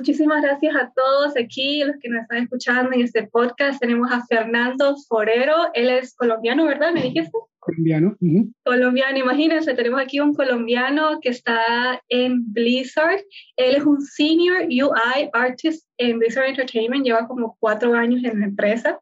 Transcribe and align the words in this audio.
Muchísimas 0.00 0.40
gracias 0.40 0.74
a 0.76 0.90
todos 0.96 1.36
aquí, 1.36 1.84
los 1.84 1.94
que 2.00 2.08
nos 2.08 2.22
están 2.22 2.44
escuchando 2.44 2.90
en 2.94 3.02
este 3.02 3.24
podcast. 3.24 3.78
Tenemos 3.78 4.10
a 4.10 4.24
Fernando 4.24 4.96
Forero, 5.06 5.54
él 5.74 5.90
es 5.90 6.14
colombiano, 6.14 6.64
¿verdad? 6.64 6.94
¿Me 6.94 7.02
dijiste? 7.02 7.30
Colombiano. 7.58 8.16
Colombiano, 8.64 9.18
imagínense, 9.18 9.74
tenemos 9.74 10.00
aquí 10.00 10.18
un 10.18 10.32
colombiano 10.32 11.20
que 11.20 11.28
está 11.28 12.02
en 12.08 12.50
Blizzard. 12.50 13.20
Él 13.56 13.74
es 13.74 13.84
un 13.84 14.00
senior 14.00 14.62
UI 14.70 15.28
artist 15.34 15.86
en 15.98 16.18
Blizzard 16.18 16.46
Entertainment, 16.46 17.04
lleva 17.04 17.28
como 17.28 17.58
cuatro 17.60 17.92
años 17.92 18.24
en 18.24 18.40
la 18.40 18.46
empresa. 18.46 18.98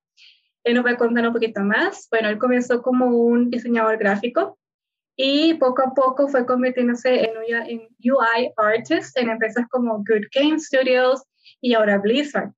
Él 0.65 0.75
nos 0.75 0.85
va 0.85 0.91
a 0.91 0.96
contar 0.96 1.29
un 1.29 1.33
poquito 1.33 1.61
más. 1.61 2.09
Bueno, 2.11 2.29
él 2.29 2.39
comenzó 2.39 2.83
como 2.83 3.07
un 3.07 3.51
diseñador 3.51 3.99
gráfico 3.99 4.59
y 5.21 5.55
poco 5.55 5.83
a 5.83 5.93
poco 5.95 6.29
fue 6.29 6.47
convirtiéndose 6.47 7.25
en, 7.25 7.33
en 7.67 7.81
UI 8.05 8.53
artist 8.57 9.19
en 9.19 9.29
empresas 9.29 9.67
como 9.69 9.97
Good 9.97 10.29
Game 10.33 10.61
Studios 10.61 11.25
y 11.61 11.75
ahora 11.75 11.99
Blizzard. 11.99 12.53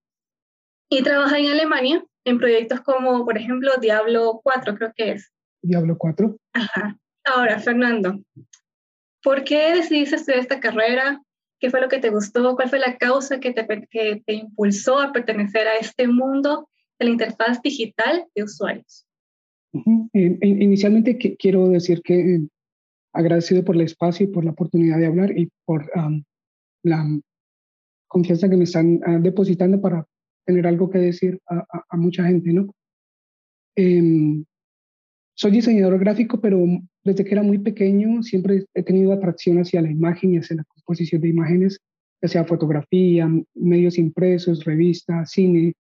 Y 0.91 1.03
trabaja 1.03 1.39
en 1.39 1.53
Alemania 1.53 2.05
en 2.27 2.39
proyectos 2.39 2.83
como, 2.83 3.25
por 3.25 3.39
ejemplo, 3.39 3.73
Diablo 3.81 4.43
4, 4.45 4.75
creo 4.75 4.93
que 4.95 5.13
es. 5.13 5.33
Diablo 5.63 5.97
4. 5.97 6.37
Ajá. 6.53 6.99
Ahora, 7.25 7.59
Fernando, 7.61 8.21
¿por 9.23 9.43
qué 9.43 9.75
decidiste 9.75 10.17
estudiar 10.17 10.41
esta 10.41 10.61
carrera? 10.61 11.23
¿Qué 11.61 11.71
fue 11.71 11.81
lo 11.81 11.89
que 11.89 11.99
te 11.99 12.11
gustó? 12.11 12.57
¿Cuál 12.57 12.69
fue 12.69 12.79
la 12.79 12.99
causa 12.99 13.41
que 13.41 13.55
te, 13.55 13.67
que 13.91 14.23
te 14.27 14.33
impulsó 14.35 15.01
a 15.01 15.13
pertenecer 15.13 15.67
a 15.67 15.77
este 15.77 16.09
mundo 16.09 16.69
de 16.99 17.07
la 17.07 17.13
interfaz 17.13 17.63
digital 17.63 18.27
de 18.35 18.43
usuarios? 18.43 19.07
Inicialmente 19.73 21.17
quiero 21.17 21.69
decir 21.69 22.03
que 22.03 22.35
eh, 22.35 22.49
agradecido 23.13 23.65
por 23.65 23.77
el 23.77 23.83
espacio 23.83 24.25
y 24.25 24.31
por 24.31 24.45
la 24.45 24.53
oportunidad 24.53 24.99
de 24.99 25.07
hablar 25.07 25.37
y 25.37 25.49
por 25.65 25.91
la 26.83 27.21
confianza 28.09 28.49
que 28.49 28.57
me 28.57 28.65
están 28.65 29.01
ah, 29.07 29.19
depositando 29.21 29.81
para 29.81 30.07
tener 30.45 30.67
algo 30.67 30.91
que 30.91 30.99
decir 30.99 31.39
a, 31.47 31.97
mucha 31.97 32.25
gente, 32.25 32.53
¿no? 32.53 32.75
Em, 33.77 34.45
soy 35.37 35.53
diseñador 35.53 35.99
gráfico, 35.99 36.41
pero 36.41 36.59
desde 37.05 37.25
que 37.25 37.33
era 37.33 37.43
muy 37.43 37.59
pequeño 37.59 38.23
siempre 38.23 38.65
he 38.75 38.83
tenido 38.83 39.13
atracción 39.13 39.59
hacia 39.59 39.81
la 39.81 39.91
imagen 39.91 40.35
y 40.35 40.39
hacia 40.39 40.57
la 40.57 40.65
composición 40.65 41.23
de 41.23 41.29
imágenes, 41.29 41.79
ya 42.21 42.29
sea 42.29 42.45
fotografía, 42.45 43.31
medios 43.55 43.97
impresos, 43.97 44.65
revistas, 44.65 45.31
cine. 45.31 45.75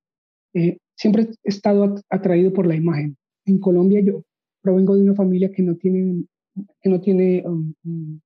Eh, 0.54 0.78
siempre 0.97 1.25
he 1.25 1.48
estado 1.48 1.97
atraído 2.08 2.52
por 2.52 2.66
la 2.66 2.77
imagen 2.77 3.16
en 3.44 3.58
Colombia 3.58 4.00
yo 4.00 4.24
provengo 4.60 4.96
de 4.96 5.02
una 5.02 5.14
familia 5.14 5.50
que 5.52 5.62
no 5.62 5.77
tiene, 5.77 6.24
que 6.80 6.88
no 6.88 7.00
tiene 7.00 7.42
um, 7.47 7.72
um, 7.84 8.20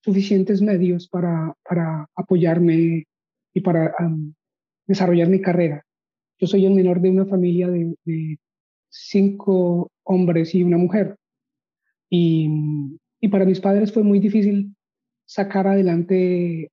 suficientes 0.00 0.62
medios 0.62 1.08
para, 1.08 1.54
para 1.68 2.08
apoyarme 2.14 3.04
y 3.54 3.60
para 3.60 3.94
um, 3.98 4.32
desarrollar 4.86 5.28
mi 5.28 5.40
carrera. 5.40 5.84
Yo 6.38 6.46
soy 6.46 6.66
el 6.66 6.74
menor 6.74 7.00
de 7.00 7.10
una 7.10 7.26
familia 7.26 7.68
de, 7.68 8.38
cinco 8.94 9.90
hombres 10.02 10.54
y 10.54 10.62
una 10.62 10.76
mujer. 10.76 11.16
Y, 12.10 12.46
y, 13.20 13.28
para 13.28 13.46
mis 13.46 13.60
padres 13.60 13.90
fue 13.90 14.02
muy 14.02 14.18
difícil 14.18 14.74
sacar 15.24 15.66
adelante 15.66 16.70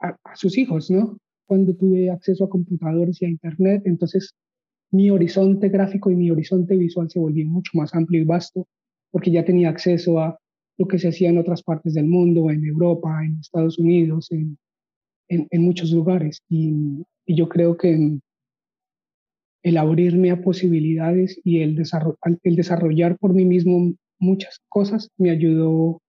a, 0.00 0.16
a, 0.24 0.34
sus 0.34 0.58
hijos, 0.58 0.90
¿no? 0.90 1.16
Cuando 1.46 1.76
tuve 1.76 2.10
acceso 2.10 2.44
a 2.44 2.48
computadores 2.48 3.22
y 3.22 3.26
a 3.26 3.28
Internet, 3.28 3.82
entonces 3.84 4.34
mi 4.90 5.10
horizonte 5.10 5.68
gráfico 5.68 6.10
y 6.10 6.16
mi 6.16 6.30
horizonte 6.30 6.76
visual 6.76 7.08
se 7.10 7.18
volvió 7.18 7.46
mucho 7.46 7.72
más 7.74 7.94
amplio 7.94 8.20
y 8.20 8.24
vasto 8.24 8.66
porque 9.10 9.30
ya 9.30 9.44
tenía 9.44 9.68
acceso 9.68 10.18
a 10.20 10.38
lo 10.78 10.88
que 10.88 10.98
se 10.98 11.08
hacía 11.08 11.28
en 11.28 11.38
otras 11.38 11.62
partes 11.62 11.94
del 11.94 12.06
mundo, 12.06 12.50
en 12.50 12.64
Europa, 12.64 13.22
en 13.24 13.38
Estados 13.38 13.78
Unidos, 13.78 14.30
en, 14.32 14.56
en, 15.28 15.62
muchos 15.62 15.92
lugares. 15.92 16.42
Y, 16.48 17.04
yo 17.26 17.48
creo 17.48 17.76
que 17.76 18.18
el 19.62 19.76
abrirme 19.76 20.32
a 20.32 20.42
posibilidades 20.42 21.40
y 21.44 21.60
el, 21.60 21.80
el 22.42 22.56
desarrollar 22.56 23.18
por 23.18 23.34
mí 23.34 23.44
mismo 23.44 23.94
muchas 24.18 24.58
cosas 24.68 25.10
me 25.16 25.30
ayudó 25.30 26.00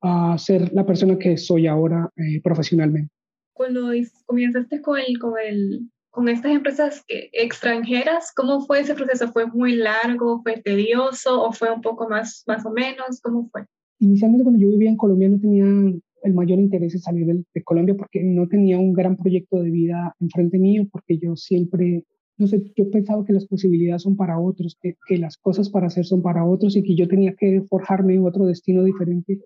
a 0.00 0.38
ser 0.38 0.72
la 0.72 0.86
persona 0.86 1.18
que 1.18 1.36
soy 1.36 1.66
ahora 1.66 2.08
eh, 2.16 2.40
profesionalmente. 2.42 3.12
Cuando 3.52 3.90
comenzaste 4.26 4.80
con 4.80 5.00
con 5.20 5.34
el 5.38 5.90
con 6.16 6.30
estas 6.30 6.52
empresas 6.52 7.04
extranjeras, 7.08 8.32
¿cómo 8.34 8.62
fue 8.62 8.80
ese 8.80 8.94
proceso? 8.94 9.30
¿Fue 9.32 9.46
muy 9.48 9.76
largo, 9.76 10.40
fue 10.42 10.62
tedioso 10.62 11.42
o 11.42 11.52
fue 11.52 11.70
un 11.70 11.82
poco 11.82 12.08
más, 12.08 12.42
más 12.46 12.64
o 12.64 12.70
menos? 12.70 13.20
¿Cómo 13.20 13.50
fue? 13.52 13.66
Inicialmente 13.98 14.42
cuando 14.42 14.58
yo 14.58 14.70
vivía 14.70 14.88
en 14.88 14.96
Colombia 14.96 15.28
no 15.28 15.38
tenía 15.38 15.66
el 15.66 16.32
mayor 16.32 16.58
interés 16.58 16.94
en 16.94 17.00
salir 17.00 17.26
de, 17.26 17.62
Colombia 17.62 17.94
porque 17.94 18.24
no 18.24 18.48
tenía 18.48 18.78
un 18.78 18.94
gran 18.94 19.18
proyecto 19.18 19.62
de 19.62 19.70
vida 19.70 20.16
enfrente 20.18 20.58
mío, 20.58 20.86
porque 20.90 21.18
yo 21.18 21.36
siempre, 21.36 22.02
no 22.38 22.46
sé, 22.46 22.64
yo 22.74 22.90
pensaba 22.90 23.22
que 23.22 23.34
las 23.34 23.44
posibilidades 23.44 24.00
son 24.00 24.16
para 24.16 24.40
otros, 24.40 24.78
que, 24.80 25.18
las 25.18 25.36
cosas 25.36 25.68
para 25.68 25.88
hacer 25.88 26.06
son 26.06 26.22
para 26.22 26.46
otros 26.46 26.76
y 26.76 26.82
que 26.82 26.96
yo 26.96 27.06
tenía 27.08 27.34
que 27.34 27.60
forjarme 27.68 28.18
otro 28.20 28.46
destino 28.46 28.84
diferente. 28.84 29.38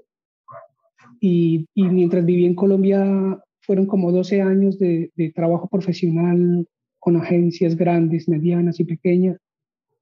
Y, 1.19 1.67
y 1.75 1.83
mientras 1.89 2.25
vivía 2.25 2.47
en 2.47 2.55
Colombia 2.55 3.43
fueron 3.71 3.87
como 3.87 4.11
12 4.11 4.43
años 4.43 4.81
de, 4.81 5.13
trabajo 5.33 5.69
profesional 5.69 6.67
con 6.99 7.15
agencias 7.15 7.77
grandes, 7.77 8.29
medianas 8.29 8.81
y 8.81 8.85
pequeñas, 8.85 9.37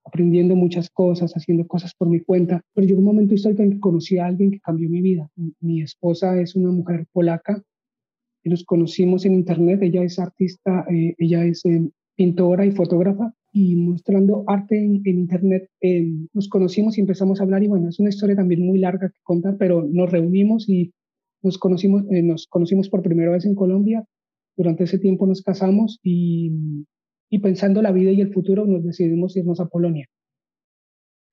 aprendiendo 0.07 0.57
muchas 0.57 0.89
cosas, 0.89 1.35
haciendo 1.35 1.67
cosas 1.67 1.93
por 1.95 2.09
mi 2.09 2.21
cuenta. 2.21 2.63
Pero 2.73 2.87
llegó 2.87 3.01
un 3.01 3.05
momento 3.05 3.35
histórico 3.35 3.63
en 3.63 3.73
que 3.73 3.79
conocí 3.79 4.17
a 4.17 4.25
alguien 4.25 4.53
que 4.53 4.61
cambió 4.61 4.89
mi 4.89 5.03
vida. 5.03 5.29
Mi 5.61 5.83
esposa 5.83 6.41
es 6.41 6.57
una 6.57 6.71
mujer 6.71 7.05
polaca 7.13 7.63
y 8.43 8.49
nos 8.49 8.65
conocimos 8.65 9.27
en 9.27 9.35
internet. 9.35 9.83
Ella 9.83 10.03
es 10.03 10.19
artista, 10.19 10.87
eh, 10.91 11.15
ella 11.19 11.45
es 11.45 11.63
eh, 11.67 11.91
pintora 12.17 12.65
y 12.65 12.71
fotógrafa 12.71 13.35
y 13.53 13.77
mostrando 13.77 14.45
arte 14.47 14.83
en, 14.83 15.03
internet 15.05 15.69
eh, 15.83 16.11
nos 16.33 16.49
conocimos 16.49 16.97
y 16.97 17.03
empezamos 17.03 17.39
a 17.39 17.43
hablar 17.43 17.63
y 17.63 17.69
bueno, 17.69 17.91
es 17.91 17.99
una 17.99 18.09
historia 18.09 18.37
también 18.37 18.65
muy 18.65 18.79
larga 18.79 19.11
que 19.11 19.21
contar, 19.23 19.59
pero 19.59 19.87
nos 19.87 20.11
reunimos 20.11 20.67
y 20.71 20.91
nos 21.43 21.59
conocimos, 21.59 22.05
eh, 22.11 22.23
nos 22.23 22.47
conocimos 22.47 22.89
por 22.89 23.03
primera 23.03 23.31
vez 23.31 23.45
en 23.45 23.55
Colombia, 23.55 24.05
durante 24.57 24.85
ese 24.85 24.99
tiempo 24.99 25.27
nos 25.27 25.43
casamos 25.43 26.01
y, 26.03 26.53
y 27.31 27.39
pensando 27.39 27.81
la 27.83 27.93
vida 27.93 28.11
y 28.11 28.21
el 28.21 28.33
futuro 28.33 28.67
nos 28.67 28.85
decidimos 28.85 29.37
irnos 29.37 29.61
a 29.61 29.67
Polonia. 29.67 30.07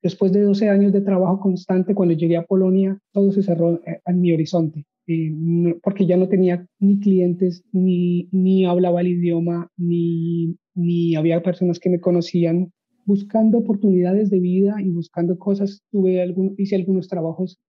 Después 0.04 0.32
de 0.32 0.42
12 0.42 0.70
años 0.70 0.94
de 0.94 1.02
trabajo 1.02 1.40
constante, 1.40 1.96
cuando 1.96 2.14
llegué 2.14 2.38
a 2.38 2.46
Polonia, 2.46 3.00
todo 3.12 3.32
se 3.32 3.42
cerró 3.42 3.82
eh, 3.88 4.02
en 4.06 4.22
mi 4.22 4.32
horizonte, 4.32 4.86
eh, 5.08 5.34
porque 5.82 6.06
ya 6.06 6.18
no 6.18 6.28
tenía 6.28 6.68
ni 6.80 7.00
clientes, 7.00 7.64
ni, 7.72 8.30
ni 8.32 8.66
hablaba 8.66 9.02
el 9.02 9.08
idioma, 9.08 9.72
ni, 9.78 10.56
ni 10.76 11.16
había 11.16 11.42
personas 11.42 11.80
que 11.80 11.90
me 11.90 12.00
conocían. 12.00 12.72
Buscando 13.06 13.60
oportunidades 13.60 14.30
de 14.30 14.40
vida 14.40 14.76
y 14.80 14.90
buscando 14.90 15.40
cosas, 15.40 15.82
tuve 15.92 16.22
algún, 16.22 16.54
hice 16.58 16.76
algunos 16.76 17.08
trabajos 17.08 17.60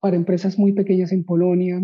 para 0.00 0.16
empresas 0.16 0.58
muy 0.58 0.72
pequeñas 0.72 1.12
en 1.12 1.24
Polonia. 1.24 1.80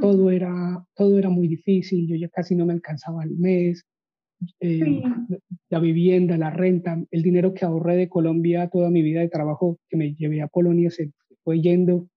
Todo, 0.00 0.30
era, 0.30 0.84
todo 0.94 1.18
era 1.18 1.28
muy 1.28 1.46
difícil, 1.46 2.06
yo 2.08 2.16
ya 2.16 2.28
casi 2.28 2.54
no 2.54 2.66
me 2.66 2.72
alcanzaba 2.72 3.22
el 3.22 3.36
mes. 3.36 3.84
Eh, 4.60 5.02
la 5.70 5.78
vivienda, 5.78 6.36
la 6.36 6.50
renta, 6.50 7.02
el 7.10 7.22
dinero 7.22 7.54
que 7.54 7.64
ahorré 7.64 7.96
de 7.96 8.08
Colombia 8.08 8.68
toda 8.68 8.90
mi 8.90 9.02
vida 9.02 9.20
de 9.20 9.28
trabajo 9.28 9.78
que 9.88 9.96
me 9.96 10.14
llevé 10.14 10.42
a 10.42 10.48
Polonia 10.48 10.90
se 10.90 11.12
fue 11.42 11.60
yendo. 11.60 12.08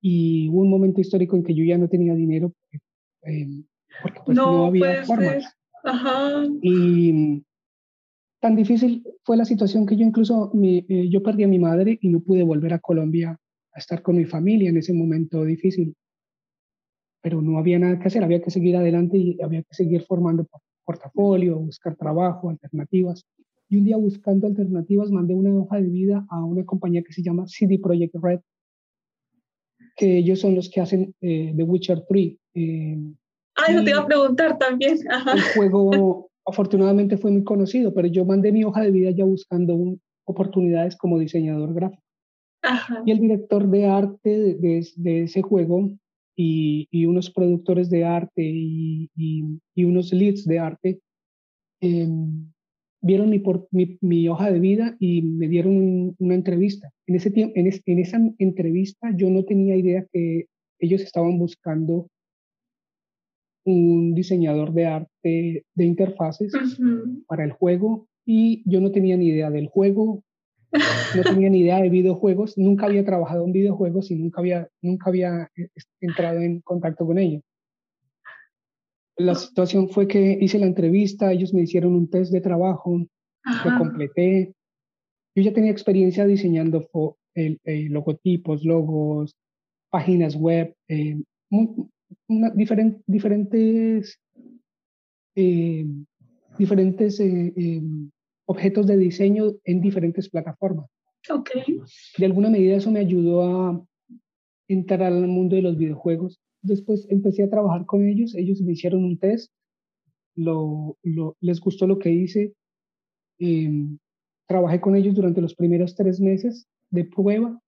Y 0.00 0.48
hubo 0.48 0.60
un 0.60 0.70
momento 0.70 1.00
histórico 1.00 1.36
en 1.36 1.42
que 1.42 1.54
yo 1.54 1.64
ya 1.64 1.76
no 1.76 1.88
tenía 1.88 2.14
dinero 2.14 2.50
porque, 2.52 2.84
em, 3.22 3.64
pues 4.24 4.36
no, 4.36 4.66
había 4.66 5.04
formas. 5.04 5.56
Y 6.62 7.42
tan 8.40 8.56
difícil 8.56 9.04
fue 9.24 9.36
la 9.36 9.44
situación 9.44 9.86
que 9.86 9.96
yo 9.96 10.04
incluso 10.04 10.52
eh, 10.62 11.08
yo 11.08 11.22
perdí 11.22 11.44
a 11.44 11.48
mi 11.48 11.58
madre 11.58 11.98
y 12.00 12.08
no 12.08 12.20
pude 12.20 12.42
volver 12.42 12.74
a 12.74 12.78
Colombia 12.78 13.38
estar 13.78 14.02
con 14.02 14.16
mi 14.16 14.24
familia 14.24 14.70
en 14.70 14.76
ese 14.76 14.92
momento 14.92 15.44
difícil. 15.44 15.94
Pero 17.22 17.42
no 17.42 17.58
había 17.58 17.78
nada 17.78 17.98
que 17.98 18.08
hacer, 18.08 18.22
había 18.22 18.42
que 18.42 18.50
seguir 18.50 18.76
adelante 18.76 19.16
y 19.18 19.40
había 19.42 19.62
que 19.62 19.74
seguir 19.74 20.02
formando 20.02 20.46
portafolio, 20.84 21.58
buscar 21.58 21.96
trabajo, 21.96 22.50
alternativas. 22.50 23.26
Y 23.68 23.76
un 23.76 23.84
día 23.84 23.96
buscando 23.96 24.46
alternativas 24.46 25.10
mandé 25.10 25.34
una 25.34 25.54
hoja 25.54 25.76
de 25.76 25.88
vida 25.88 26.26
a 26.30 26.44
una 26.44 26.64
compañía 26.64 27.02
que 27.02 27.12
se 27.12 27.22
llama 27.22 27.46
CD 27.46 27.78
Projekt 27.78 28.14
Red, 28.22 28.40
que 29.96 30.18
ellos 30.18 30.40
son 30.40 30.54
los 30.54 30.70
que 30.70 30.80
hacen 30.80 31.14
eh, 31.20 31.52
The 31.54 31.62
Witcher 31.64 32.04
3. 32.08 32.36
Eh, 32.54 32.98
ah, 33.56 33.64
eso 33.68 33.84
te 33.84 33.90
iba 33.90 34.00
a 34.00 34.06
preguntar 34.06 34.56
también. 34.56 34.98
El 35.34 35.42
juego 35.54 36.30
afortunadamente 36.46 37.18
fue 37.18 37.30
muy 37.30 37.44
conocido, 37.44 37.92
pero 37.92 38.08
yo 38.08 38.24
mandé 38.24 38.52
mi 38.52 38.64
hoja 38.64 38.80
de 38.80 38.90
vida 38.90 39.10
ya 39.10 39.24
buscando 39.24 39.98
oportunidades 40.24 40.96
como 40.96 41.18
diseñador 41.18 41.74
gráfico. 41.74 42.02
Y 43.06 43.10
el 43.12 43.20
director 43.20 43.68
de 43.68 43.86
arte 43.86 44.30
de, 44.54 44.86
de, 44.96 45.22
ese 45.22 45.42
juego 45.42 45.90
y, 46.36 46.88
y, 46.90 47.06
unos 47.06 47.30
productores 47.30 47.88
de 47.90 48.04
arte 48.04 48.42
y, 48.42 49.10
y, 49.16 49.84
unos 49.84 50.12
leads 50.12 50.44
de 50.44 50.58
arte 50.58 51.00
em, 51.80 52.50
vieron 53.00 53.30
mi, 53.30 53.38
por, 53.38 53.68
mi, 53.70 53.96
mi, 54.00 54.28
hoja 54.28 54.50
de 54.50 54.58
vida 54.58 54.96
y 54.98 55.22
me 55.22 55.48
dieron 55.48 56.14
una 56.18 56.34
entrevista. 56.34 56.90
En, 57.06 57.14
ese 57.14 57.30
tiempo, 57.30 57.54
en, 57.56 57.70
en 57.86 57.98
esa 57.98 58.20
entrevista 58.38 59.12
yo 59.16 59.30
no 59.30 59.44
tenía 59.44 59.76
idea 59.76 60.06
que 60.12 60.46
ellos 60.80 61.00
estaban 61.02 61.38
buscando 61.38 62.08
un 63.64 64.14
diseñador 64.14 64.72
de 64.72 64.86
arte 64.86 65.64
de 65.74 65.84
interfaces 65.84 66.52
para 67.26 67.44
el 67.44 67.52
juego 67.52 68.08
y 68.24 68.62
yo 68.70 68.80
no 68.80 68.90
tenía 68.90 69.16
ni 69.16 69.28
idea 69.28 69.50
del 69.50 69.68
juego, 69.68 70.22
no 70.72 71.22
tenía 71.22 71.48
ni 71.50 71.60
idea 71.60 71.80
de 71.80 71.88
videojuegos, 71.88 72.58
nunca 72.58 72.86
había 72.86 73.04
trabajado 73.04 73.44
en 73.44 73.52
videojuegos 73.52 74.10
y 74.10 74.16
nunca 74.16 74.40
había, 74.40 74.68
nunca 74.82 75.08
había 75.08 75.50
eh, 75.56 75.68
entrado 76.00 76.40
en 76.40 76.60
contacto 76.60 77.06
con 77.06 77.18
ellos. 77.18 77.42
La 79.16 79.34
situación 79.34 79.88
fue 79.88 80.06
que 80.06 80.38
hice 80.40 80.58
la 80.58 80.66
entrevista, 80.66 81.32
ellos 81.32 81.52
me 81.52 81.62
hicieron 81.62 81.94
un 81.94 82.08
test 82.08 82.32
de 82.32 82.40
trabajo, 82.40 83.04
lo 83.64 83.78
completé. 83.78 84.54
Yo 85.34 85.42
ya 85.42 85.52
tenía 85.52 85.72
experiencia 85.72 86.24
diseñando 86.24 86.88
el, 87.34 87.58
logotipos, 87.90 88.64
logos, 88.64 89.34
páginas 89.90 90.36
web, 90.36 90.74
eh, 90.86 91.16
diferentes, 93.06 94.20
eh, 95.34 95.86
diferentes 96.58 97.20
objetos 98.48 98.86
de 98.86 98.96
diseño 98.96 99.52
en 99.64 99.80
diferentes 99.80 100.28
plataformas. 100.30 100.86
Okay. 101.28 101.80
De 102.16 102.24
alguna 102.24 102.48
medida 102.48 102.76
eso 102.76 102.90
me 102.90 103.00
ayudó 103.00 103.42
a 103.42 103.84
entrar 104.68 105.02
al 105.02 105.28
mundo 105.28 105.54
de 105.56 105.62
los 105.62 105.76
videojuegos. 105.76 106.40
Después 106.62 107.06
empecé 107.10 107.42
a 107.42 107.50
trabajar 107.50 107.84
con 107.84 108.06
ellos, 108.06 108.34
ellos 108.34 108.62
me 108.62 108.72
hicieron 108.72 109.04
un 109.04 109.18
test, 109.18 109.52
lo, 110.34 110.96
les 111.40 111.60
gustó 111.60 111.86
lo 111.86 111.98
que 111.98 112.10
hice. 112.10 112.54
Em, 113.38 113.98
trabajé 114.46 114.80
con 114.80 114.96
ellos 114.96 115.14
durante 115.14 115.42
los 115.42 115.54
primeros 115.54 115.94
tres 115.94 116.18
meses 116.18 116.66
de 116.90 117.04
prueba. 117.04 117.60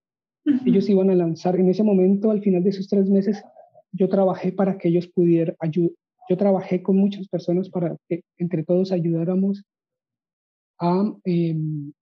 Ellos 0.65 0.89
iban 0.89 1.11
a 1.11 1.15
lanzar, 1.15 1.61
en 1.61 1.69
ese 1.69 1.83
momento, 1.83 2.31
al 2.31 2.41
final 2.41 2.65
de 2.65 2.71
esos 2.71 2.89
tres 2.89 3.11
meses, 3.11 3.43
yo 3.93 4.09
trabajé 4.09 4.51
para 4.53 4.79
que 4.79 4.89
ellos 4.89 5.09
pudieran 5.09 5.55
ayudar. 5.59 5.93
Yo 6.31 6.37
trabajé 6.39 6.83
con 6.83 6.97
muchas 6.97 7.29
personas 7.29 7.69
para 7.69 7.97
que 8.09 8.23
entre 8.39 8.65
todos 8.65 8.93
ayudáramos 8.93 9.63
Em, 11.25 11.93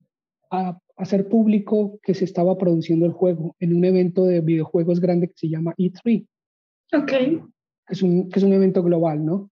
a, 0.50 0.78
hacer 0.96 1.28
público 1.28 2.00
que 2.02 2.14
se 2.14 2.24
estaba 2.24 2.58
produciendo 2.58 3.06
el 3.06 3.12
juego 3.12 3.54
en 3.60 3.76
un 3.76 3.84
evento 3.84 4.24
de 4.24 4.40
videojuegos 4.40 5.00
grande 5.00 5.28
que 5.28 5.34
se 5.36 5.48
llama 5.48 5.74
E3. 5.78 6.26
Ok. 6.92 7.12
Es 7.88 8.02
un, 8.02 8.28
que 8.28 8.38
es 8.38 8.44
un 8.44 8.52
evento 8.52 8.82
global, 8.82 9.24
¿no? 9.24 9.50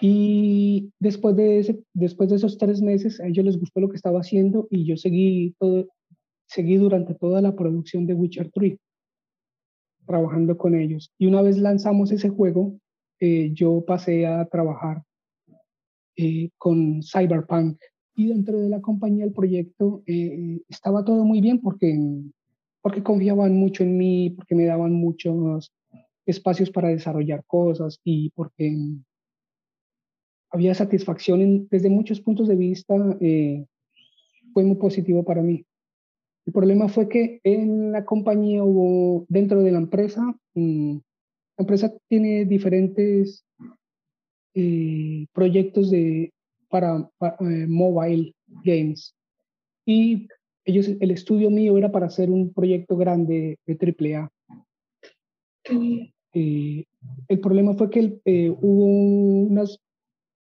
Y 0.00 0.92
después 1.00 1.34
de, 1.36 1.58
ese, 1.58 1.82
después 1.94 2.30
de 2.30 2.36
esos 2.36 2.58
tres 2.58 2.80
meses, 2.80 3.20
a 3.20 3.26
ellos 3.26 3.44
les 3.44 3.58
gustó 3.58 3.80
lo 3.80 3.88
que 3.88 3.96
estaba 3.96 4.20
haciendo 4.20 4.68
y 4.70 4.86
yo 4.86 4.96
seguí, 4.96 5.54
todo, 5.58 5.88
seguí 6.46 6.76
durante 6.76 7.14
toda 7.14 7.42
la 7.42 7.54
producción 7.54 8.06
de 8.06 8.14
Witcher 8.14 8.50
3, 8.52 8.78
trabajando 10.06 10.56
con 10.56 10.74
ellos. 10.74 11.12
Y 11.18 11.26
una 11.26 11.42
vez 11.42 11.58
lanzamos 11.58 12.12
ese 12.12 12.28
juego, 12.28 12.78
eh, 13.20 13.50
yo 13.52 13.84
pasé 13.84 14.26
a 14.26 14.46
trabajar 14.46 15.02
eh, 16.16 16.50
con 16.56 17.02
Cyberpunk 17.02 17.78
y 18.18 18.26
dentro 18.26 18.58
de 18.58 18.68
la 18.68 18.80
compañía 18.80 19.24
el 19.24 19.32
proyecto 19.32 20.02
eh, 20.04 20.60
estaba 20.68 21.04
todo 21.04 21.24
muy 21.24 21.40
bien 21.40 21.60
porque, 21.60 21.96
porque 22.82 23.04
confiaban 23.04 23.54
mucho 23.54 23.84
en 23.84 23.96
mí, 23.96 24.30
porque 24.30 24.56
me 24.56 24.64
daban 24.64 24.92
muchos 24.92 25.72
espacios 26.26 26.68
para 26.72 26.88
desarrollar 26.88 27.44
cosas 27.46 28.00
y 28.02 28.30
porque 28.30 28.76
había 30.50 30.74
satisfacción 30.74 31.68
desde 31.70 31.90
muchos 31.90 32.20
puntos 32.20 32.48
de 32.48 32.56
vista, 32.56 32.96
eh, 33.20 33.64
fue 34.52 34.64
muy 34.64 34.76
positivo 34.76 35.22
para 35.24 35.40
mí. 35.40 35.64
El 36.44 36.52
problema 36.52 36.88
fue 36.88 37.08
que 37.08 37.40
en 37.44 37.92
la 37.92 38.04
compañía 38.04 38.64
hubo, 38.64 39.26
dentro 39.28 39.62
de 39.62 39.70
la 39.70 39.78
empresa, 39.78 40.22
mm, 40.54 40.96
la 41.56 41.62
empresa 41.62 41.94
tiene 42.08 42.46
diferentes 42.46 43.44
eh, 44.54 45.26
proyectos 45.32 45.92
de 45.92 46.32
para, 46.68 47.10
eh, 47.40 47.66
mobile 47.66 48.34
games. 48.64 49.14
Y 49.86 50.28
ellos, 50.64 50.88
el 51.00 51.10
estudio 51.10 51.50
mío 51.50 51.78
era 51.78 51.90
para 51.90 52.06
hacer 52.06 52.30
un 52.30 52.52
proyecto 52.52 52.96
grande 52.96 53.58
de 53.66 53.74
AAA. 53.74 54.30
Eh, 56.34 56.84
el 57.28 57.40
problema 57.40 57.74
fue 57.74 57.90
que 57.90 58.20
eh, 58.24 58.50
hubo 58.50 58.84
unos 58.84 59.80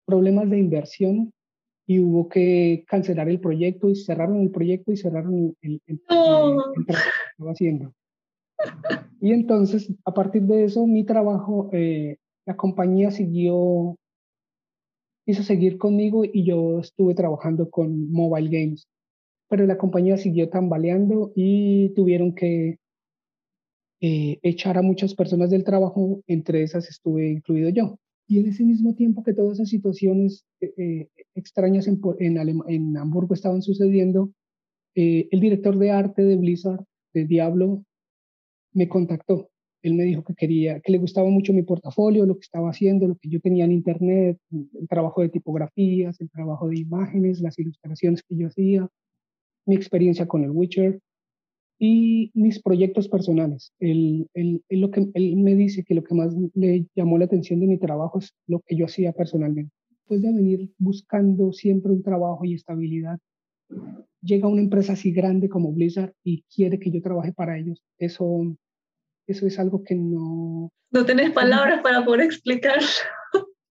problemas 0.05 0.49
de 0.49 0.59
inversión 0.59 1.31
y 1.85 1.99
hubo 1.99 2.27
que 2.27 2.83
cancelar 2.87 3.29
el 3.29 3.39
proyecto 3.39 3.89
y 3.89 3.95
cerraron 3.95 4.41
el 4.41 4.51
proyecto 4.51 4.91
y 4.91 4.97
cerraron 4.97 5.55
el, 5.61 5.81
el, 5.85 6.01
trabajo 6.01 6.73
que 6.73 6.93
estaba 7.31 7.51
haciendo. 7.51 7.93
Y 9.21 9.31
entonces, 9.31 9.93
a 10.03 10.13
partir 10.13 10.43
de 10.43 10.65
eso, 10.65 10.85
mi 10.85 11.05
trabajo, 11.05 11.69
la 12.45 12.57
compañía 12.57 13.11
siguió 13.11 13.95
quiso 15.27 15.43
seguir 15.43 15.77
conmigo 15.77 16.23
y 16.23 16.45
yo 16.45 16.79
estuve 16.79 17.13
trabajando 17.13 17.69
con 17.69 18.09
mobile 18.11 18.49
games. 18.49 18.87
Pero 19.49 19.65
la 19.65 19.77
compañía 19.77 20.15
siguió 20.15 20.49
tambaleando 20.49 21.33
y 21.35 21.89
tuvieron 21.95 22.33
que 22.33 22.77
eh, 23.99 24.39
echar 24.41 24.77
a 24.77 24.81
muchas 24.81 25.15
personas 25.15 25.49
del 25.49 25.65
trabajo, 25.65 26.21
entre 26.27 26.63
esas 26.63 26.89
estuve 26.89 27.29
incluido 27.29 27.69
yo. 27.69 27.99
Y 28.25 28.39
en 28.39 28.47
ese 28.47 28.63
mismo 28.63 28.95
tiempo 28.95 29.21
que 29.21 29.33
todas 29.33 29.59
esas 29.59 29.69
situaciones 29.69 30.45
eh, 30.61 30.73
eh, 30.77 31.09
extrañas 31.35 31.87
en, 31.87 31.99
en, 32.19 32.61
en, 32.67 32.97
Hamburgo 32.97 33.33
estaban 33.33 33.61
sucediendo, 33.61 34.31
el 34.95 35.39
director 35.39 35.77
de 35.77 35.91
arte 35.91 36.23
de 36.23 36.37
Blizzard, 36.37 36.83
de 37.13 37.25
Diablo, 37.25 37.83
me 38.73 38.89
contactó 38.89 39.49
él 39.81 39.93
me 39.93 40.03
dijo 40.03 40.23
que 40.23 40.33
quería, 40.33 40.79
que 40.79 40.91
le 40.91 40.97
gustaba 40.97 41.29
mucho 41.29 41.53
mi 41.53 41.63
portafolio, 41.63 42.25
lo 42.25 42.35
que 42.35 42.43
estaba 42.43 42.69
haciendo, 42.69 43.07
lo 43.07 43.15
que 43.15 43.29
yo 43.29 43.39
tenía 43.39 43.65
en 43.65 43.71
internet, 43.71 44.37
el 44.51 44.87
trabajo 44.87 45.21
de 45.21 45.29
tipografías, 45.29 46.19
el 46.19 46.29
trabajo 46.29 46.67
de 46.67 46.79
imágenes, 46.79 47.41
las 47.41 47.57
ilustraciones 47.59 48.23
que 48.23 48.35
yo 48.35 48.47
hacía, 48.47 48.87
mi 49.65 49.75
experiencia 49.75 50.27
con 50.27 50.43
el 50.43 50.51
Witcher 50.51 50.99
y 51.79 52.31
mis 52.33 52.61
proyectos 52.61 53.07
personales. 53.07 53.71
Él, 53.79 54.27
lo 54.69 54.91
que, 54.91 55.09
él 55.13 55.37
me 55.37 55.55
dice 55.55 55.83
que 55.83 55.93
lo 55.93 56.03
que 56.03 56.15
más 56.15 56.33
le 56.53 56.87
llamó 56.95 57.17
la 57.17 57.25
atención 57.25 57.59
de 57.59 57.67
mi 57.67 57.77
trabajo 57.77 58.19
es 58.19 58.33
lo 58.47 58.61
que 58.61 58.75
yo 58.75 58.85
hacía 58.85 59.11
personalmente. 59.13 59.71
Después 59.89 60.21
de 60.21 60.33
venir 60.33 60.71
buscando 60.77 61.51
siempre 61.51 61.91
un 61.91 62.01
trabajo 62.01 62.45
y 62.45 62.53
estabilidad, 62.53 63.19
llega 64.21 64.47
una 64.47 64.61
empresa 64.61 64.93
así 64.93 65.11
grande 65.11 65.49
como 65.49 65.71
Blizzard 65.71 66.13
y 66.23 66.43
quiere 66.43 66.79
que 66.79 66.89
yo 66.89 67.01
trabaje 67.01 67.33
para 67.33 67.59
ellos. 67.59 67.83
Eso 67.97 68.57
eso 69.27 69.45
es 69.45 69.59
algo 69.59 69.83
que 69.83 69.95
no... 69.95 70.71
No 70.91 71.05
tenés 71.05 71.31
palabras 71.31 71.81
para 71.81 72.03
poder 72.03 72.21
explicar. 72.21 72.79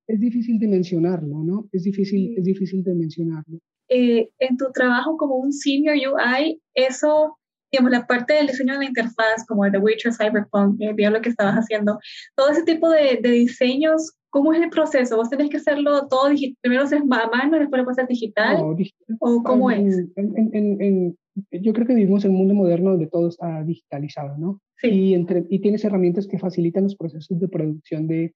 Es 0.06 0.20
difícil 0.20 0.58
de 0.58 0.68
mencionarlo, 0.68 1.42
¿no? 1.42 1.68
Es 1.72 1.82
difícil, 1.82 2.36
es 2.38 2.44
difícil 2.44 2.84
de 2.84 2.94
mencionarlo. 2.94 3.58
Eh, 3.88 4.28
en 4.38 4.56
tu 4.56 4.70
trabajo 4.72 5.16
como 5.16 5.36
un 5.36 5.52
senior 5.52 5.96
UI, 5.96 6.60
eso, 6.74 7.38
digamos, 7.72 7.90
la 7.90 8.06
parte 8.06 8.34
del 8.34 8.48
diseño 8.48 8.74
de 8.74 8.78
la 8.80 8.84
interfaz, 8.84 9.44
como 9.48 9.64
el 9.64 9.72
de 9.72 9.78
Witcher, 9.78 10.12
Cyberpunk, 10.12 10.80
el 10.80 11.12
lo 11.12 11.20
que 11.20 11.30
estabas 11.30 11.56
haciendo, 11.56 11.98
todo 12.36 12.50
ese 12.50 12.64
tipo 12.64 12.88
de, 12.90 13.18
de, 13.22 13.30
diseños, 13.30 14.12
¿cómo 14.36 14.52
es 14.52 14.60
el 14.60 14.68
proceso? 14.68 15.16
¿Vos 15.16 15.30
tenés 15.30 15.48
que 15.48 15.56
hacerlo 15.56 16.08
todo 16.08 16.28
digital? 16.28 16.58
Primero 16.60 16.82
haces 16.82 17.00
a 17.00 17.04
mano 17.04 17.56
y 17.56 17.60
después 17.60 17.80
lo 17.80 17.86
pasas 17.86 18.06
digital? 18.06 18.58
No, 18.58 18.74
digital. 18.74 19.16
¿O 19.18 19.42
cómo 19.42 19.70
es? 19.70 19.96
En, 20.14 20.52
en, 20.52 20.82
en, 20.82 21.18
yo 21.50 21.72
creo 21.72 21.86
que 21.86 21.94
vivimos 21.94 22.22
en 22.26 22.32
un 22.32 22.36
mundo 22.36 22.52
moderno 22.52 22.90
donde 22.90 23.06
todo 23.06 23.28
está 23.28 23.64
digitalizado, 23.64 24.36
¿no? 24.36 24.60
Sí. 24.76 24.88
Y, 24.88 25.14
entre, 25.14 25.46
y 25.48 25.60
tienes 25.60 25.86
herramientas 25.86 26.26
que 26.26 26.38
facilitan 26.38 26.82
los 26.82 26.96
procesos 26.96 27.40
de 27.40 27.48
producción 27.48 28.06
de 28.08 28.34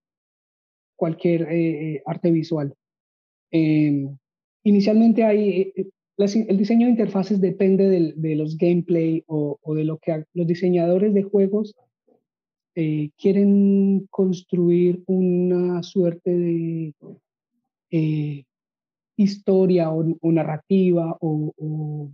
cualquier 0.97 1.43
eh, 1.43 1.97
eh, 1.97 2.03
arte 2.07 2.31
visual. 2.31 2.73
Em, 3.51 4.17
inicialmente 4.65 5.25
hay, 5.25 5.73
eh, 5.77 5.87
el 6.17 6.57
diseño 6.57 6.87
de 6.87 6.93
interfaces 6.93 7.43
depende 7.43 8.15
de 8.17 8.37
los 8.37 8.57
gameplay 8.57 9.23
o, 9.27 9.59
o, 9.61 9.75
de 9.75 9.85
lo 9.85 9.99
que 9.99 10.25
los 10.33 10.47
diseñadores 10.47 11.13
de 11.13 11.25
juegos 11.25 11.75
quieren 12.75 14.07
construir 14.11 15.03
una 15.07 15.83
suerte 15.83 16.31
de 16.31 16.95
historia 19.23 19.91
o, 19.91 20.33
narrativa 20.33 21.17
o, 21.21 22.13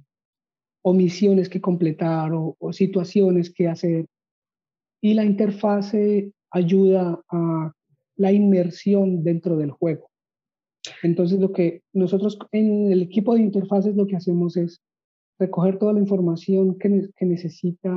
misiones 0.95 1.49
que 1.49 1.61
completar 1.61 2.33
o, 2.33 2.57
situaciones 2.73 3.53
que 3.53 3.69
hacer. 3.69 4.07
Y 5.01 5.15
la 5.15 5.25
interfase 5.25 6.33
ayuda 6.51 7.21
a 7.31 7.73
la 8.17 8.33
inmersión 8.33 9.23
dentro 9.23 9.57
del 9.57 9.71
juego. 9.71 10.09
Entonces, 11.03 11.39
lo 11.39 11.53
que 11.53 11.83
nosotros 11.93 12.39
en 12.53 12.91
el 12.93 13.03
equipo 13.03 13.35
de 13.35 13.43
interfaces 13.43 13.95
lo 13.95 14.07
que 14.07 14.17
hacemos 14.17 14.57
es 14.57 14.81
recoger 15.39 15.79
toda 15.79 15.93
la 15.93 16.01
información 16.01 16.79
que, 16.79 17.09
que 17.17 17.27
necesita 17.27 17.93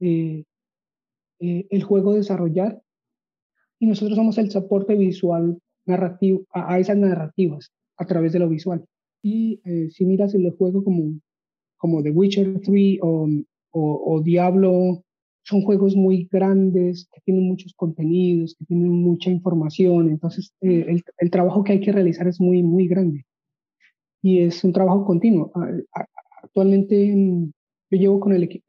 eh, 0.00 0.44
eh, 1.44 1.66
el 1.70 1.82
juego 1.82 2.14
desarrollar 2.14 2.80
y 3.78 3.86
nosotros 3.86 4.16
somos 4.16 4.38
el 4.38 4.50
soporte 4.50 4.94
visual 4.94 5.58
narrativo 5.86 6.46
a, 6.52 6.78
esas 6.78 6.96
narrativas 6.96 7.72
a 7.96 8.06
través 8.06 8.32
de 8.32 8.38
lo 8.38 8.48
visual. 8.48 8.84
Y 9.22 9.60
eh, 9.64 9.90
si 9.90 10.04
miras 10.04 10.34
el 10.34 10.50
juego 10.50 10.82
como 10.84 11.14
como 11.84 12.02
The 12.02 12.12
Witcher 12.12 12.62
3 12.62 12.98
o, 13.02 13.28
o, 13.72 14.22
Diablo 14.22 15.04
son 15.42 15.60
juegos 15.60 15.94
muy 15.94 16.26
grandes, 16.32 17.06
que 17.12 17.20
tienen 17.26 17.46
muchos 17.46 17.74
contenidos, 17.74 18.56
que 18.58 18.64
tienen 18.64 18.90
mucha 18.90 19.28
información, 19.28 20.08
entonces 20.08 20.54
eh, 20.62 20.86
el, 20.88 21.04
el, 21.18 21.30
trabajo 21.30 21.62
que 21.62 21.72
hay 21.72 21.80
que 21.80 21.92
realizar 21.92 22.26
es 22.26 22.40
muy, 22.40 22.62
muy 22.62 22.88
grande. 22.88 23.26
Y 24.22 24.38
es 24.38 24.64
un 24.64 24.72
trabajo 24.72 25.04
continuo. 25.04 25.52
Actualmente 26.42 27.14
mm, 27.14 27.52
yo 27.90 27.98
llevo 27.98 28.18
con 28.18 28.32
el 28.32 28.44
equipo, 28.44 28.64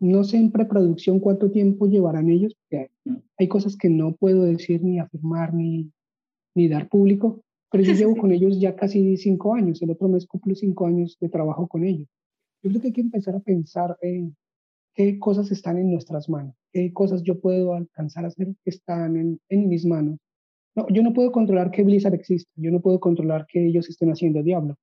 no 0.00 0.24
sé 0.24 0.38
en 0.38 0.50
preproducción 0.50 1.20
cuánto 1.20 1.50
tiempo 1.50 1.86
llevarán 1.86 2.30
ellos, 2.30 2.54
porque 2.54 2.90
hay 3.38 3.48
cosas 3.48 3.76
que 3.76 3.90
no 3.90 4.16
puedo 4.16 4.42
decir 4.42 4.82
ni 4.82 4.98
afirmar 4.98 5.54
ni, 5.54 5.92
ni 6.54 6.68
dar 6.68 6.88
público, 6.88 7.42
pero 7.70 7.84
yo 7.84 7.92
llevo 7.94 8.16
con 8.16 8.32
ellos 8.32 8.58
ya 8.58 8.74
casi 8.74 9.16
cinco 9.18 9.54
años, 9.54 9.80
el 9.82 9.90
otro 9.90 10.08
mes 10.08 10.26
cumplo 10.26 10.54
cinco 10.54 10.86
años 10.86 11.18
de 11.20 11.28
trabajo 11.28 11.68
con 11.68 11.84
ellos. 11.84 12.08
Yo 12.62 12.70
creo 12.70 12.80
que 12.80 12.88
hay 12.88 12.92
que 12.94 13.00
empezar 13.02 13.34
a 13.36 13.40
pensar 13.40 13.96
en 14.00 14.36
qué 14.94 15.18
cosas 15.18 15.50
están 15.50 15.78
en 15.78 15.90
nuestras 15.90 16.28
manos, 16.28 16.54
qué 16.72 16.92
cosas 16.92 17.22
yo 17.22 17.38
puedo 17.38 17.74
alcanzar 17.74 18.24
a 18.24 18.28
hacer 18.28 18.48
que 18.64 18.70
están 18.70 19.16
en, 19.16 19.40
en 19.50 19.68
mis 19.68 19.84
manos. 19.84 20.18
No, 20.74 20.86
yo 20.88 21.02
no 21.02 21.12
puedo 21.12 21.30
controlar 21.30 21.70
que 21.70 21.82
Blizzard 21.82 22.14
exista, 22.14 22.50
yo 22.56 22.70
no 22.70 22.80
puedo 22.80 23.00
controlar 23.00 23.46
que 23.46 23.66
ellos 23.66 23.88
estén 23.88 24.10
haciendo 24.10 24.42
Diablo, 24.42 24.76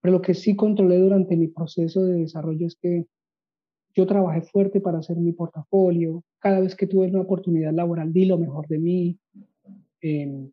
pero 0.00 0.12
lo 0.12 0.22
que 0.22 0.34
sí 0.34 0.56
controlé 0.56 0.98
durante 0.98 1.36
mi 1.36 1.48
proceso 1.48 2.04
de 2.04 2.20
desarrollo 2.20 2.66
es 2.66 2.74
que 2.74 3.06
yo 3.94 4.06
trabajé 4.06 4.42
fuerte 4.42 4.80
para 4.80 4.98
hacer 4.98 5.16
mi 5.16 5.32
portafolio. 5.32 6.22
Cada 6.40 6.60
vez 6.60 6.74
que 6.74 6.86
tuve 6.86 7.08
una 7.08 7.20
oportunidad 7.20 7.72
laboral, 7.72 8.12
di 8.12 8.24
lo 8.24 8.38
mejor 8.38 8.66
de 8.66 8.78
mí. 8.78 9.18
Eh, 10.02 10.50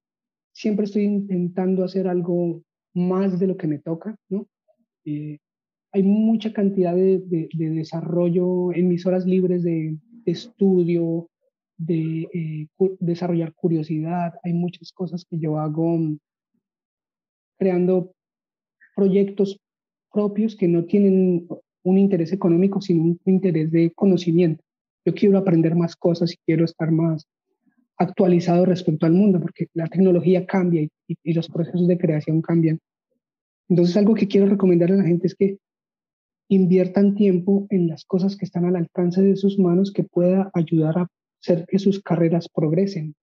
siempre 0.53 0.85
estoy 0.85 1.03
intentando 1.03 1.83
hacer 1.83 2.07
algo 2.07 2.61
más 2.93 3.39
de 3.39 3.47
lo 3.47 3.57
que 3.57 3.67
me 3.67 3.79
toca, 3.79 4.15
¿no? 4.29 4.47
Eh, 5.05 5.39
hay 5.93 6.03
mucha 6.03 6.53
cantidad 6.53 6.95
de, 6.95 7.19
de, 7.19 7.69
desarrollo 7.69 8.71
en 8.73 8.87
mis 8.87 9.05
horas 9.05 9.25
libres 9.25 9.63
de, 9.63 9.97
estudio, 10.25 11.29
de 11.77 12.27
eh, 12.33 12.67
desarrollar 12.99 13.53
curiosidad. 13.53 14.33
Hay 14.43 14.53
muchas 14.53 14.91
cosas 14.93 15.25
que 15.25 15.37
yo 15.39 15.57
hago 15.57 15.99
creando 17.57 18.13
proyectos 18.95 19.59
propios 20.11 20.55
que 20.55 20.67
no 20.67 20.85
tienen 20.85 21.47
un 21.83 21.97
interés 21.97 22.31
económico, 22.33 22.81
sino 22.81 23.03
un 23.03 23.19
interés 23.25 23.71
de 23.71 23.91
conocimiento. 23.91 24.63
Yo 25.05 25.13
quiero 25.13 25.37
aprender 25.37 25.75
más 25.75 25.95
cosas 25.95 26.33
y 26.33 26.37
quiero 26.45 26.65
estar 26.65 26.91
más 26.91 27.25
actualizado 27.97 28.65
respecto 28.65 29.05
al 29.05 29.13
mundo, 29.13 29.39
porque 29.39 29.67
la 29.73 29.87
tecnología 29.87 30.45
cambia 30.45 30.87
y, 31.07 31.33
los 31.33 31.49
procesos 31.49 31.87
de 31.87 31.97
creación 31.97 32.41
cambian. 32.41 32.79
Entonces, 33.69 33.95
algo 33.97 34.15
que 34.15 34.27
quiero 34.27 34.47
recomendar 34.47 34.91
a 34.91 34.95
la 34.95 35.03
gente 35.03 35.27
es 35.27 35.35
que 35.35 35.57
inviertan 36.49 37.15
tiempo 37.15 37.67
en 37.69 37.87
las 37.87 38.03
cosas 38.03 38.35
que 38.35 38.45
están 38.45 38.65
al 38.65 38.75
alcance 38.75 39.21
de 39.21 39.35
sus 39.35 39.57
manos 39.57 39.91
que 39.93 40.03
pueda 40.03 40.51
ayudar 40.53 40.97
a 40.97 41.07
hacer 41.41 41.65
que 41.67 41.79
sus 41.79 42.01
carreras 42.01 42.49
progresen. 42.49 43.15